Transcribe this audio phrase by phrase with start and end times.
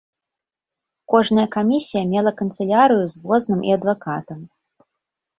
[1.13, 4.39] Кожная камісія мела канцылярыю з возным і адвакатам.